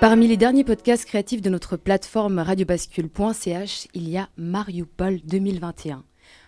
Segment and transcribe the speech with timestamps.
[0.00, 6.02] Parmi les derniers podcasts créatifs de notre plateforme radiobascule.ch, il y a Mariupol 2021.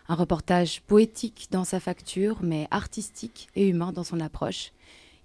[0.09, 4.73] Un reportage poétique dans sa facture, mais artistique et humain dans son approche.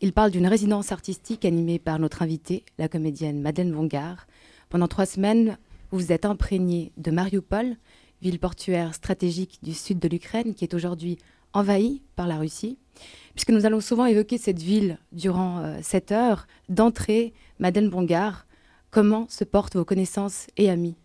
[0.01, 4.27] Il parle d'une résidence artistique animée par notre invitée, la comédienne Madeleine Vongard.
[4.67, 5.57] Pendant trois semaines,
[5.91, 7.77] vous vous êtes imprégné de Mariupol,
[8.21, 11.17] ville portuaire stratégique du sud de l'Ukraine qui est aujourd'hui
[11.53, 12.77] envahie par la Russie.
[13.35, 18.45] Puisque nous allons souvent évoquer cette ville durant euh, cette heure d'entrée, Madeleine Bongard,
[18.91, 20.95] comment se portent vos connaissances et amis?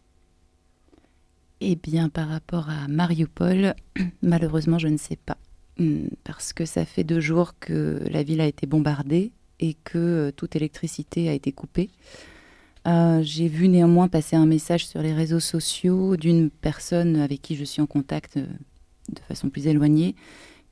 [1.60, 3.74] Eh bien, par rapport à Mariupol,
[4.22, 5.38] malheureusement, je ne sais pas.
[5.78, 9.98] Hmm, parce que ça fait deux jours que la ville a été bombardée et que
[9.98, 11.90] euh, toute électricité a été coupée.
[12.86, 17.54] Euh, j'ai vu néanmoins passer un message sur les réseaux sociaux d'une personne avec qui
[17.54, 18.46] je suis en contact euh,
[19.08, 20.16] de façon plus éloignée,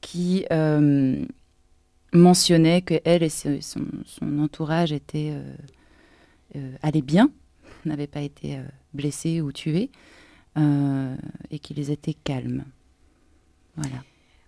[0.00, 0.44] qui
[2.12, 3.60] mentionnait que elle et son,
[4.38, 5.32] entourage étaient
[6.82, 7.30] allaient bien,
[7.84, 8.58] n'avaient pas été
[8.94, 9.90] blessés ou tués,
[10.56, 12.64] et qu'ils étaient calmes.
[13.76, 14.02] Voilà.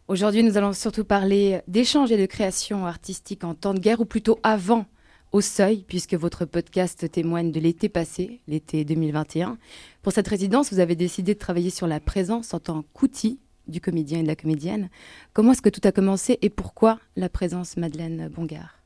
[0.09, 4.05] Aujourd'hui, nous allons surtout parler d'échanges et de création artistique en temps de guerre, ou
[4.05, 4.85] plutôt avant,
[5.33, 9.57] au seuil, puisque votre podcast témoigne de l'été passé, l'été 2021.
[10.03, 13.81] Pour cette résidence, vous avez décidé de travailler sur la présence en tant qu'outil du
[13.81, 14.89] comédien et de la comédienne.
[15.33, 18.83] Comment est-ce que tout a commencé et pourquoi la présence Madeleine Bongard?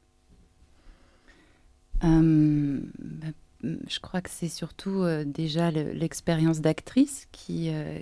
[2.05, 3.28] Euh, bah,
[3.62, 8.00] Je crois que c'est surtout euh, déjà l'expérience d'actrice qui, euh,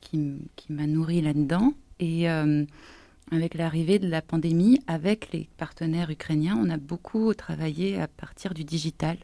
[0.00, 1.74] qui, qui m'a nourri là-dedans.
[2.00, 8.08] Et avec l'arrivée de la pandémie, avec les partenaires ukrainiens, on a beaucoup travaillé à
[8.08, 9.16] partir du digital.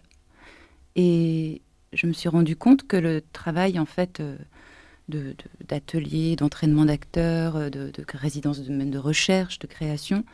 [0.95, 1.63] Et
[1.93, 4.23] je me suis rendu compte que le travail, en fait,
[5.15, 5.35] euh,
[5.69, 10.25] d'ateliers, d'entraînement d'acteurs, euh, de, de résidence de, de recherche, de création,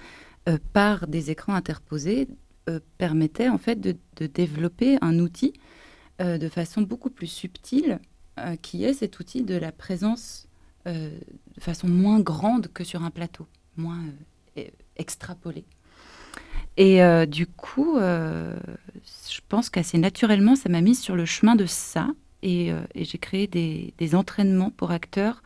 [0.73, 2.29] par des écrans interposés,
[2.99, 3.97] permettait en fait de,
[4.29, 5.55] développer un outil
[6.21, 7.99] de façon beaucoup plus subtile,
[8.63, 10.47] qui est cet outil de la présence
[10.87, 11.11] euh,
[11.57, 13.99] de façon moins grande que sur un plateau, moins
[14.57, 14.65] euh,
[14.97, 15.65] extrapolée.
[16.77, 21.67] Et euh, du coup, je pense qu'assez naturellement, ça m'a mise sur le chemin de
[21.67, 22.11] ça.
[22.43, 25.43] Et, j'ai créé des, entraînements pour acteurs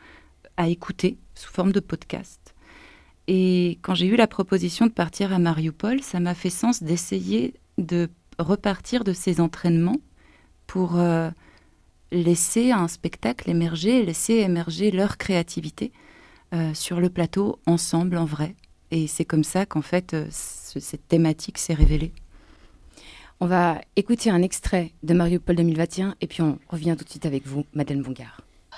[0.57, 2.55] à écouter sous forme de podcast.
[3.27, 7.55] Et quand j'ai eu la proposition de partir à Mariupol, ça m'a fait sens d'essayer
[7.79, 8.09] de
[8.39, 10.01] repartir de ces entraînements
[10.67, 10.99] pour
[12.13, 15.93] laisser un spectacle émerger, laisser émerger leur créativité
[16.53, 18.57] euh, sur le plateau, ensemble, en vrai.
[18.91, 22.13] Et c'est comme ça qu'en fait, euh, cette thématique s'est révélée.
[23.40, 27.26] On va écouter un extrait de Mariupol 2021 et puis on revient tout de suite
[27.26, 28.42] avec vous, Madeleine Bongard.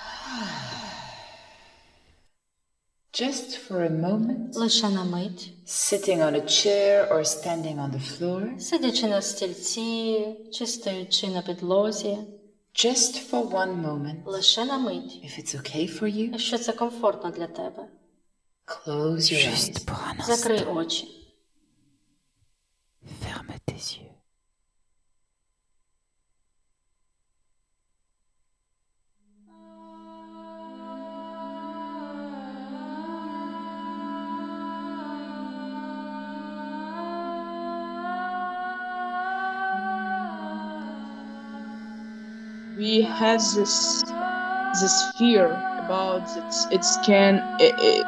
[3.12, 4.52] Just for a moment,
[5.64, 11.42] sitting on a chair or standing on the floor, сидячи на стільці чи стоячи на
[11.42, 12.18] підлозі,
[12.74, 14.24] Just for one moment.
[14.24, 15.20] Лише на мить.
[15.24, 16.30] If it's okay for you.
[16.32, 17.88] Якщо це комфортно для тебе.
[18.66, 20.26] Close your eyes.
[20.26, 21.08] Закрий очі.
[23.22, 24.11] Ferme tes yeux.
[42.75, 44.03] We have this
[44.81, 45.45] this fear
[45.77, 48.05] about that it can it, it,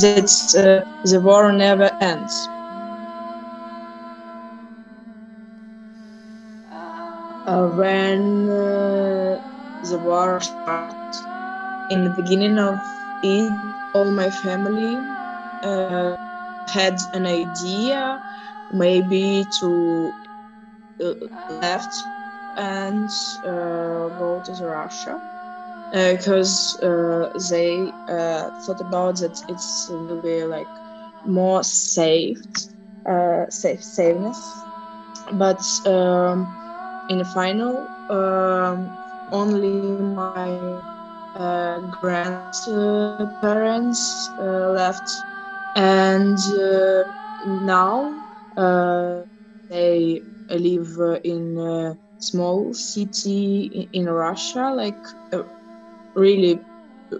[0.00, 2.48] that uh, the war never ends.
[7.46, 9.38] Uh, when uh,
[9.90, 11.12] the war started,
[11.90, 12.74] in the beginning of
[13.22, 13.52] it,
[13.94, 14.96] all my family
[15.62, 16.16] uh,
[16.68, 18.20] had an idea,
[18.72, 20.12] maybe to
[21.04, 21.14] uh,
[21.60, 21.94] left
[22.56, 23.08] and
[23.44, 25.18] uh, go to Russia
[25.92, 27.90] because uh, uh, they
[28.66, 30.66] thought about that it's will be like
[31.24, 32.38] more safe,
[33.48, 34.38] safe safeness.
[35.32, 36.46] But um,
[37.10, 38.96] in the final, um,
[39.32, 40.80] only my
[41.34, 45.08] uh, grandparents uh, left,
[45.76, 47.02] and uh,
[47.64, 48.14] now
[49.68, 51.58] they live in
[52.30, 55.02] small city in Russia, like
[55.32, 55.40] a
[56.14, 56.60] really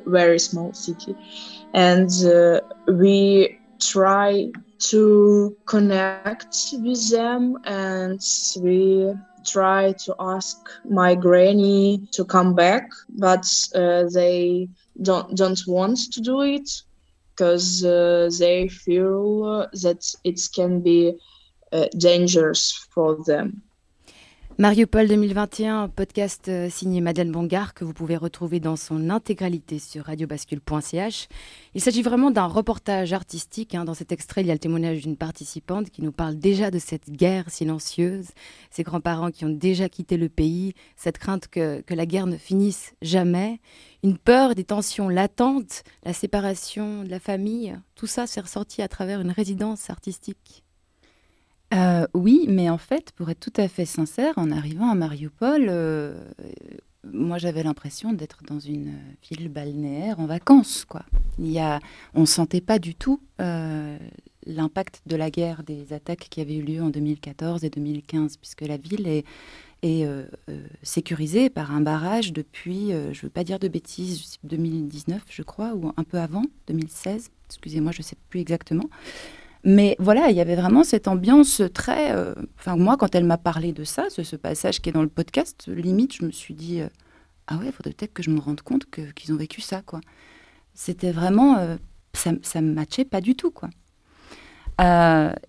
[0.07, 1.15] very small city.
[1.75, 4.51] And uh, we try
[4.91, 8.21] to connect with them and
[8.63, 9.13] we
[9.47, 10.57] try to ask
[10.89, 13.45] my granny to come back but
[13.75, 14.69] uh, they
[15.03, 16.69] don't don't want to do it
[17.35, 21.13] because uh, they feel that it can be
[21.73, 23.63] uh, dangerous for them
[24.59, 30.07] Mariupol 2021, podcast euh, signé Madeleine Bongard que vous pouvez retrouver dans son intégralité sur
[30.07, 31.29] radiobascule.ch.
[31.75, 33.75] Il s'agit vraiment d'un reportage artistique.
[33.75, 33.85] Hein.
[33.85, 36.79] Dans cet extrait, il y a le témoignage d'une participante qui nous parle déjà de
[36.79, 38.29] cette guerre silencieuse,
[38.71, 42.39] ses grands-parents qui ont déjà quitté le pays, cette crainte que, que la guerre ne
[42.39, 43.61] finisse jamais,
[44.03, 47.79] une peur des tensions latentes, la séparation de la famille.
[47.95, 50.65] Tout ça s'est ressorti à travers une résidence artistique.
[51.75, 55.67] Euh, oui, mais en fait, pour être tout à fait sincère, en arrivant à Mariupol,
[55.69, 56.15] euh,
[57.13, 58.95] moi j'avais l'impression d'être dans une
[59.29, 60.85] ville balnéaire en vacances.
[60.85, 61.03] Quoi.
[61.39, 61.81] Il y a,
[62.15, 63.99] on ne sentait pas du tout euh,
[64.47, 68.63] l'impact de la guerre, des attaques qui avaient eu lieu en 2014 et 2015, puisque
[68.63, 69.25] la ville est
[70.83, 75.75] sécurisée par un barrage depuis, je ne veux pas dire de bêtises, 2019 je crois,
[75.75, 78.89] ou un peu avant, 2016, excusez-moi, je ne sais plus exactement.
[79.67, 82.13] Mais voilà, il y avait vraiment cette ambiance très.
[82.13, 85.09] Euh, enfin, moi, quand elle m'a parlé de ça, ce, passage qui est dans le
[85.09, 86.89] podcast, limite, je me suis dit euh,
[87.49, 90.01] ah ouais, il faudrait peut-être que je me rende compte qu'ils ont vécu ça, quoi.
[90.73, 91.59] C'était vraiment.
[91.59, 91.77] Euh,
[92.15, 93.69] ça ne matchait pas du tout, quoi.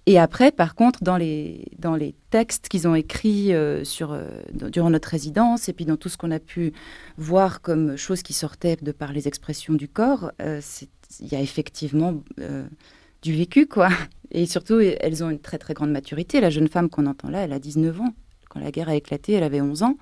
[0.08, 3.54] et après, par contre, dans les, dans les textes qu'ils ont écrits
[3.84, 4.20] sur,
[4.52, 6.74] durant notre résidence, et puis dans tout ce qu'on a pu
[7.18, 12.22] voir comme choses qui sortaient de par les expressions du corps, il y a effectivement
[13.22, 13.90] du vécu, quoi.
[14.32, 16.42] Et surtout, elles ont une très très grande maturité.
[16.42, 18.14] La jeune femme qu'on entend là, elle a 19 ans.
[18.50, 19.98] Quand la guerre a éclaté, elle avait 11 ans.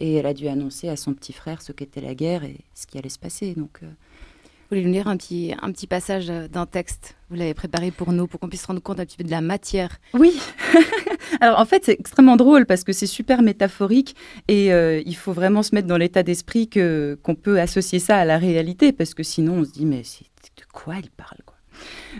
[0.00, 2.86] Et elle a dû annoncer à son petit frère ce qu'était la guerre et ce
[2.86, 3.54] qui allait se passer.
[3.54, 7.54] Donc, euh, Vous voulez nous lire un petit, un petit passage d'un texte Vous l'avez
[7.54, 9.98] préparé pour nous, pour qu'on puisse se rendre compte un petit peu de la matière?
[10.14, 10.40] Oui
[11.40, 14.14] Alors en fait, c'est extrêmement drôle parce que c'est super métaphorique
[14.48, 18.18] et euh, il faut vraiment se mettre dans l'état d'esprit que qu'on peut associer ça
[18.18, 21.38] à la réalité parce que sinon on se dit mais de quoi il parle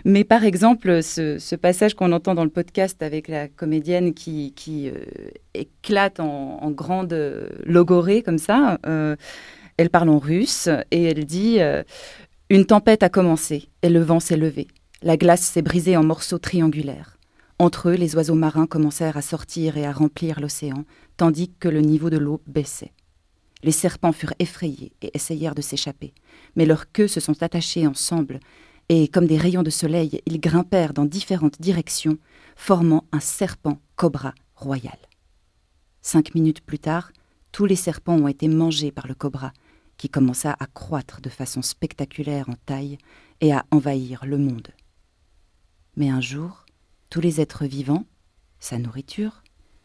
[0.03, 5.05] mais par exemple, ce, passage qu'on entend dans le podcast avec la comédienne qui, euh,
[5.53, 7.15] éclate en, grande
[7.63, 9.15] logorée comme ça, euh,
[9.77, 11.83] elle parle en russe et elle dit euh,
[12.49, 14.67] Une tempête a commencé et le vent s'est levé.
[15.01, 17.17] La glace s'est brisée en morceaux triangulaires.
[17.59, 20.83] Entre eux, les oiseaux marins commencèrent à sortir et à remplir l'océan,
[21.15, 22.91] tandis que le niveau de l'eau baissait.
[23.63, 26.13] Les serpents furent effrayés et essayèrent de s'échapper,
[26.55, 28.39] mais leurs queues se sont attachées ensemble
[28.89, 32.17] et comme des rayons de soleil, ils grimpèrent dans différentes directions,
[32.55, 34.97] formant un serpent cobra royal.
[36.01, 37.11] Cinq minutes plus tard,
[37.51, 39.53] tous les serpents ont été mangés par le cobra,
[39.97, 42.97] qui commença à croître de façon spectaculaire en taille
[43.41, 44.67] et à envahir le monde.
[45.95, 46.65] Mais un jour,
[47.09, 48.05] tous les êtres vivants,
[48.59, 49.41] sa nourriture,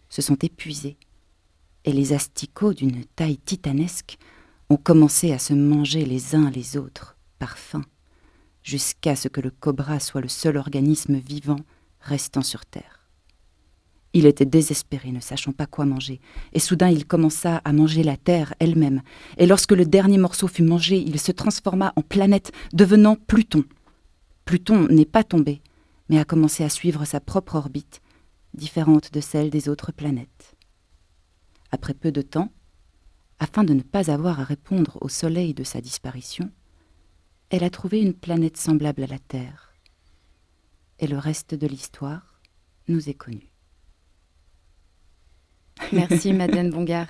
[0.09, 0.99] se sont épuisés,
[1.85, 4.19] et les asticots d'une taille titanesque
[4.69, 7.85] ont commencé à se manger les uns les autres par faim
[8.63, 11.61] jusqu'à ce que le cobra soit le seul organisme vivant
[12.01, 13.01] restant sur Terre.
[14.13, 16.21] Il était désespéré, ne sachant pas quoi manger,
[16.53, 19.03] et soudain il commença à manger la Terre elle-même,
[19.39, 23.65] et lorsque le dernier morceau fut mangé, il se transforma en planète, devenant Pluton.
[24.45, 25.63] Pluton n'est pas tombé,
[26.09, 28.01] mais a commencé à suivre sa propre orbite,
[28.55, 30.57] différente de celle des autres planètes.
[31.71, 32.51] Après peu de temps,
[33.39, 36.51] afin de ne pas avoir à répondre au Soleil de sa disparition,
[37.51, 39.75] elle a trouvé une planète semblable à la Terre.
[41.01, 42.41] Et le reste de l'histoire
[42.89, 43.51] nous est connu.
[45.93, 47.09] Merci Madeleine Bongard.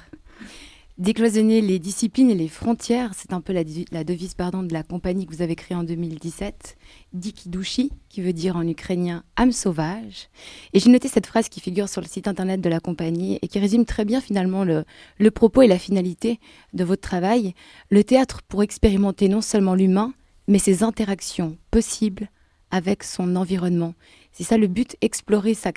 [0.97, 3.65] Décloisonner les disciplines et les frontières, c'est un peu la,
[4.05, 6.77] devise pardon, de la compagnie que vous avez créée en 2017,
[7.15, 10.29] Dikidushi, qui veut dire en ukrainien âme sauvage.
[10.75, 13.49] Et j'ai noté cette phrase qui figure sur le site internet de la compagnie et
[13.49, 14.85] qui résume très bien finalement le,
[15.19, 16.39] le propos et la finalité
[16.75, 17.55] de votre travail.
[17.89, 20.13] Le théâtre pour expérimenter non seulement l'humain,
[20.51, 22.29] mais ses interactions possibles
[22.71, 23.95] avec son environnement.
[24.33, 25.73] C'est ça le but, explorer sa,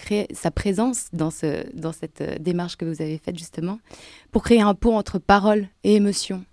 [0.51, 3.80] présence dans, ce, dans cette euh, démarche que vous avez faite justement,
[4.32, 6.44] pour créer un pont entre parole et émotion.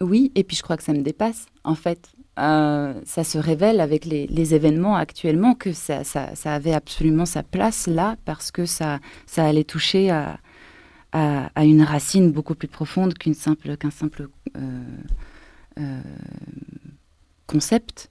[0.00, 2.10] Oui, et puis je crois que ça me dépasse, en fait.
[2.38, 6.02] Euh, ça se révèle avec les, événements actuellement que ça,
[6.44, 9.00] avait absolument sa place là, parce que ça,
[9.36, 10.38] allait toucher à,
[11.56, 14.28] une racine beaucoup plus profonde qu'un simple...
[14.56, 16.00] Euh,
[17.48, 18.08] concept.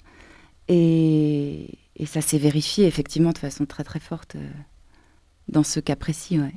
[0.67, 1.69] Et,
[2.05, 4.49] ça s'est vérifié effectivement de façon très très forte euh,
[5.47, 6.39] dans ce cas précis.
[6.39, 6.53] Ouais.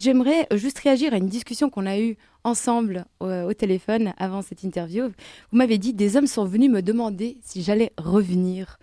[0.00, 5.06] J'aimerais juste réagir à une discussion qu'on a eue ensemble au, téléphone avant cette interview.
[5.06, 8.78] Vous m'avez dit des hommes sont venus me demander si j'allais revenir,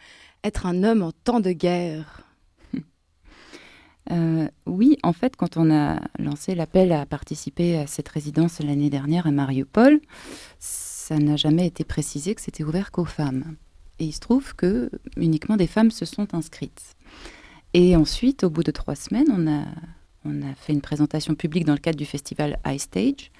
[0.45, 2.21] être un homme en temps de guerre.
[4.11, 8.89] Euh, oui, en fait, quand on a lancé l'appel à participer à cette résidence l'année
[8.89, 10.01] dernière à Mariupol,
[11.09, 13.55] ça n'a jamais été précisé que c'était ouvert qu'aux femmes.
[13.97, 16.95] Et il se trouve que uniquement des femmes se sont inscrites.
[17.73, 19.65] Et ensuite, au bout de trois semaines, on a,
[20.23, 23.31] on a fait une présentation publique dans le cadre du festival High Stage.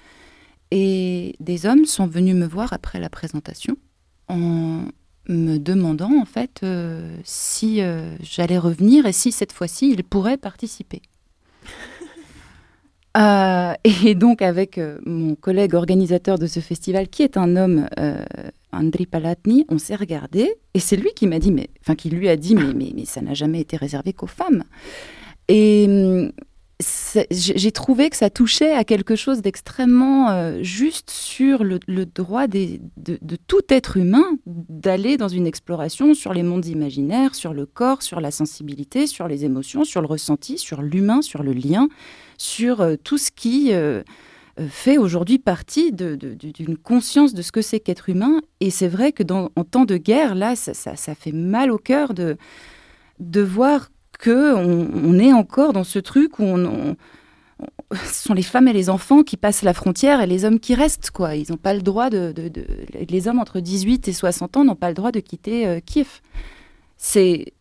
[0.72, 3.76] Et des hommes sont venus me voir après la présentation
[4.26, 4.86] en
[5.28, 10.38] me demandant en fait euh, si euh, j'allais revenir et si cette fois-ci ils pourraient
[10.38, 11.02] participer.
[13.16, 13.72] Euh,
[14.04, 17.88] et donc avec mon collègue organisateur de ce festival, qui est un homme,
[18.72, 22.28] Andri Palatni, on s'est regardé et c'est lui qui m'a dit, mais, enfin qui lui
[22.28, 24.64] a dit, mais, mais, mais ça n'a jamais été réservé qu'aux femmes.
[25.48, 26.32] Et hum,
[27.30, 32.78] j'ai trouvé que ça touchait à quelque chose d'extrêmement euh, juste sur le, droit de,
[33.46, 38.20] tout être humain d'aller dans une exploration sur les mondes imaginaires, sur le corps, sur
[38.20, 41.88] la sensibilité, sur les émotions, sur le ressenti, sur l'humain, sur le lien,
[42.38, 44.02] sur euh, tout ce qui euh,
[44.68, 48.40] fait aujourd'hui partie d'une conscience de ce que c'est qu'être humain.
[48.60, 52.14] Et c'est vrai que en temps de guerre, là, ça, ça fait mal au cœur
[52.14, 52.36] de,
[53.18, 56.96] de voir que on, est encore dans ce truc où on,
[57.92, 60.74] ce sont les femmes et les enfants qui passent la frontière et les hommes qui
[60.74, 61.34] restent, quoi.
[61.34, 62.34] Ils n'ont pas le droit de,
[63.08, 66.20] Les hommes entre 18 et 60 ans n'ont pas le droit de quitter euh, Kiev.
[66.96, 67.54] C'est...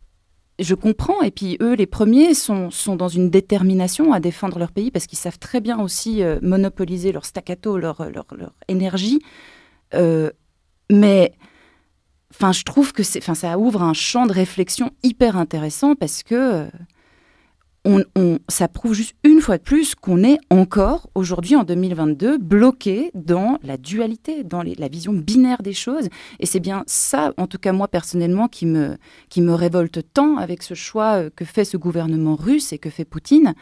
[0.59, 4.73] Je comprends, et puis eux, les premiers, sont, sont, dans une détermination à défendre leur
[4.73, 9.21] pays parce qu'ils savent très bien aussi euh, monopoliser leur staccato, leur, leur, leur énergie.
[9.93, 10.31] Euh,
[10.91, 11.31] mais
[12.33, 16.67] enfin, je trouve que enfin, ça ouvre un champ de réflexion hyper intéressant parce que
[17.85, 23.11] on, ça prouve juste une fois de plus qu'on est encore aujourd'hui en 2022 bloqué
[23.13, 26.09] dans la dualité, dans la vision binaire des choses.
[26.39, 28.97] Et c'est bien ça, en tout cas moi personnellement, qui me,
[29.29, 32.89] qui me révolte tant avec ce choix euh, que fait ce gouvernement russe et que
[32.89, 33.53] fait Poutine.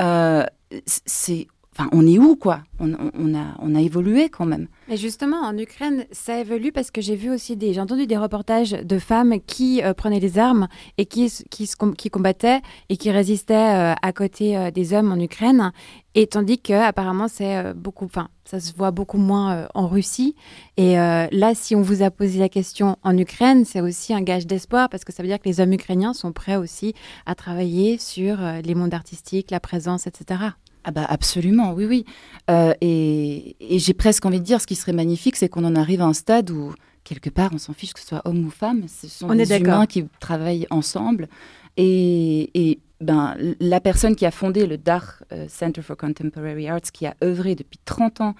[0.00, 0.44] Euh,
[0.86, 2.60] c'est Enfin, on est où, quoi?
[2.78, 4.68] On, a, on a évolué quand même.
[4.88, 7.72] Mais justement, en Ukraine, ça évolue parce que j'ai vu aussi des...
[7.72, 12.10] J'ai entendu des reportages de femmes qui euh, prenaient des armes et qui, qui, qui
[12.10, 15.72] combattaient et qui résistaient euh, à côté euh, des hommes en Ukraine.
[16.14, 18.04] Et tandis que apparemment c'est beaucoup...
[18.04, 20.36] Enfin, ça se voit beaucoup moins en Russie.
[20.76, 24.46] Et là, si on vous a posé la question en Ukraine, c'est aussi un gage
[24.46, 26.94] d'espoir parce que ça veut dire que les hommes ukrainiens sont prêts aussi
[27.26, 30.50] à travailler sur les mondes artistiques, la présence, etc.
[30.84, 32.04] Ah bah absolument, oui, oui.
[32.50, 36.02] Euh, et, j'ai presque envie de dire, ce qui serait magnifique, c'est qu'on en arrive
[36.02, 36.74] à un stade où,
[37.04, 39.86] quelque part, on s'en fiche que ce soit homme ou femme, ce sont des humains
[39.86, 41.28] qui travaillent ensemble.
[41.76, 47.06] Et, ben, la personne qui a fondé le DAR euh, Center for Contemporary Arts, qui
[47.06, 48.34] a œuvré depuis 30 ans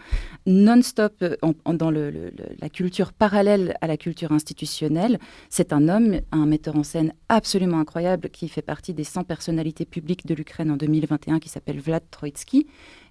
[0.46, 5.18] non-stop euh, dans la culture parallèle à la culture institutionnelle,
[5.50, 9.84] c'est un homme, un metteur en scène absolument incroyable qui fait partie des 100 personnalités
[9.84, 12.66] publiques de l'Ukraine en 2021, qui s'appelle Vlad Troitsky.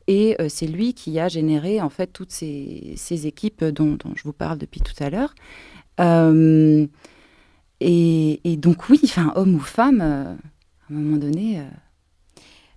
[0.08, 2.96] Et euh, c'est lui qui a généré en fait toutes ces,
[3.26, 5.34] équipes dont, je vous parle depuis tout à l'heure.
[7.86, 10.38] Et, donc oui, enfin, homme ou femme,
[10.94, 11.60] un moment donné...
[11.60, 11.64] Euh,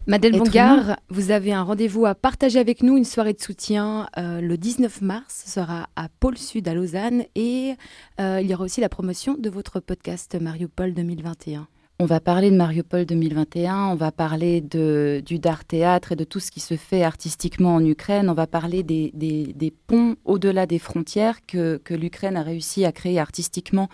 [0.08, 4.40] Madeleine Bongard, vous avez un rendez-vous à partager avec nous, une soirée de soutien euh,
[4.40, 7.75] le 19 mars, ce sera à Pôle Sud à Lausanne et
[8.20, 11.66] il y aura aussi la promotion de votre podcast Mariupol 2021.
[11.99, 16.25] On va parler de Mariupol 2021, on va parler de, du Dart Théâtre et de
[16.25, 20.66] tout ce qui se fait artistiquement en Ukraine, on va parler des, des, ponts au-delà
[20.66, 23.88] des frontières que, que l'Ukraine a réussi à créer artistiquement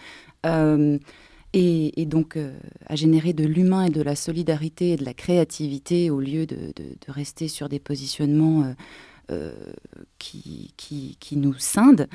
[0.46, 0.98] euh,
[1.52, 2.52] et, donc euh,
[2.86, 6.72] à générer de l'humain et de la solidarité et de la créativité au lieu de,
[7.08, 8.74] rester sur des positionnements
[9.30, 9.52] euh,
[10.18, 12.08] qui, qui, nous scindent.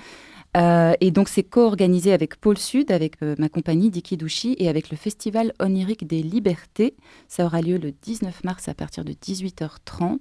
[0.56, 5.54] et donc c'est co-organisé avec Pôle Sud, avec ma compagnie Dikidushi et avec le Festival
[5.60, 6.96] onirique des libertés.
[7.28, 10.20] Ça aura lieu le 19 mars à partir de 18h30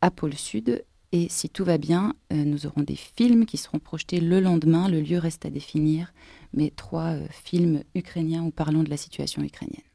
[0.00, 0.84] à Pôle Sud.
[1.12, 4.88] Et si tout va bien, nous aurons des films qui seront projetés le lendemain.
[4.88, 6.12] Le lieu reste à définir
[6.52, 9.87] mais trois euh, films ukrainiens où parlons de la situation ukrainienne.